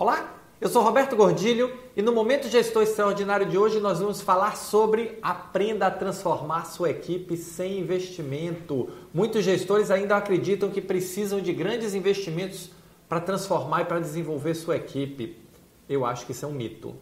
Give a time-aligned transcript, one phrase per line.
[0.00, 4.56] Olá, eu sou Roberto Gordilho e no Momento Gestor Extraordinário de hoje nós vamos falar
[4.56, 8.88] sobre aprenda a transformar sua equipe sem investimento.
[9.12, 12.70] Muitos gestores ainda acreditam que precisam de grandes investimentos
[13.06, 15.36] para transformar e para desenvolver sua equipe.
[15.86, 16.96] Eu acho que isso é um mito.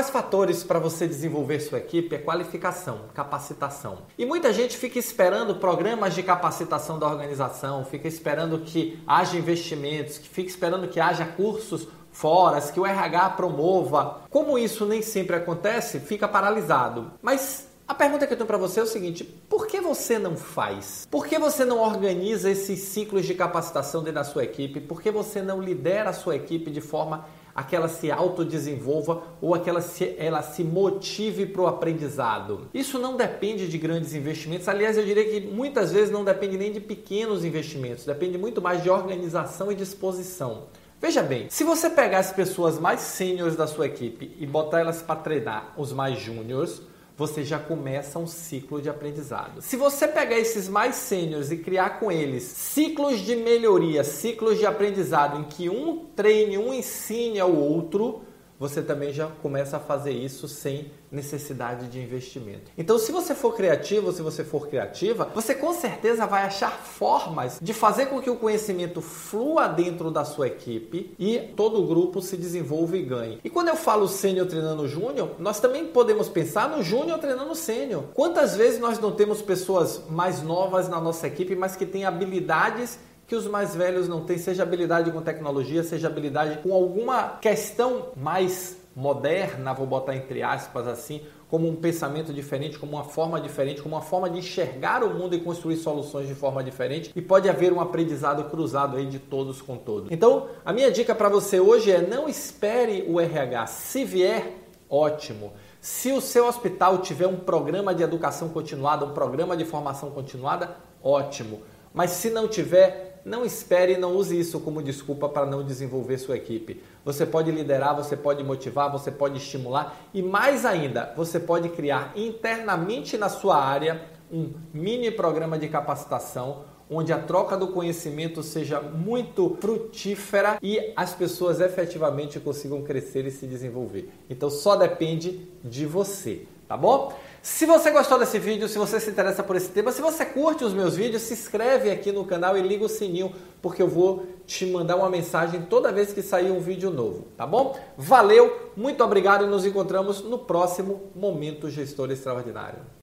[0.00, 3.98] Principais fatores para você desenvolver sua equipe é qualificação, capacitação.
[4.16, 10.16] E muita gente fica esperando programas de capacitação da organização, fica esperando que haja investimentos,
[10.16, 14.22] que fica esperando que haja cursos fora, que o RH promova.
[14.30, 17.12] Como isso nem sempre acontece, fica paralisado.
[17.20, 20.36] Mas a pergunta que eu tenho para você é o seguinte: por que você não
[20.36, 21.06] faz?
[21.10, 24.80] Por que você não organiza esses ciclos de capacitação dentro da sua equipe?
[24.80, 29.22] Por que você não lidera a sua equipe de forma a que ela se autodesenvolva
[29.40, 32.68] ou a que ela se, ela se motive para o aprendizado.
[32.72, 36.72] Isso não depende de grandes investimentos, aliás, eu diria que muitas vezes não depende nem
[36.72, 40.64] de pequenos investimentos, depende muito mais de organização e disposição.
[41.00, 45.00] Veja bem, se você pegar as pessoas mais sêniores da sua equipe e botar elas
[45.00, 46.82] para treinar os mais júniores,
[47.20, 49.60] você já começa um ciclo de aprendizado.
[49.60, 54.64] Se você pegar esses mais sêniores e criar com eles ciclos de melhoria, ciclos de
[54.64, 58.22] aprendizado em que um treine, um ensine ao outro,
[58.60, 62.70] você também já começa a fazer isso sem necessidade de investimento.
[62.76, 67.58] Então, se você for criativo, se você for criativa, você com certeza vai achar formas
[67.60, 72.20] de fazer com que o conhecimento flua dentro da sua equipe e todo o grupo
[72.20, 73.40] se desenvolva e ganhe.
[73.42, 78.04] E quando eu falo sênior treinando júnior, nós também podemos pensar no júnior treinando sênior.
[78.12, 82.98] Quantas vezes nós não temos pessoas mais novas na nossa equipe, mas que têm habilidades
[83.30, 88.08] que os mais velhos não têm, seja habilidade com tecnologia, seja habilidade com alguma questão
[88.16, 93.80] mais moderna, vou botar entre aspas assim, como um pensamento diferente, como uma forma diferente,
[93.80, 97.48] como uma forma de enxergar o mundo e construir soluções de forma diferente e pode
[97.48, 100.10] haver um aprendizado cruzado aí de todos com todos.
[100.10, 104.54] Então, a minha dica para você hoje é não espere o RH, se vier,
[104.88, 105.52] ótimo.
[105.80, 110.74] Se o seu hospital tiver um programa de educação continuada, um programa de formação continuada,
[111.00, 111.60] ótimo.
[111.92, 116.18] Mas se não tiver, não espere e não use isso como desculpa para não desenvolver
[116.18, 116.82] sua equipe.
[117.04, 122.12] Você pode liderar, você pode motivar, você pode estimular e mais ainda, você pode criar
[122.16, 128.80] internamente na sua área um mini programa de capacitação onde a troca do conhecimento seja
[128.80, 134.10] muito frutífera e as pessoas efetivamente consigam crescer e se desenvolver.
[134.28, 137.14] Então só depende de você, tá bom?
[137.42, 140.62] Se você gostou desse vídeo, se você se interessa por esse tema, se você curte
[140.62, 144.26] os meus vídeos, se inscreve aqui no canal e liga o sininho, porque eu vou
[144.46, 147.78] te mandar uma mensagem toda vez que sair um vídeo novo, tá bom?
[147.96, 152.80] Valeu, muito obrigado e nos encontramos no próximo Momento Gestor Extraordinário.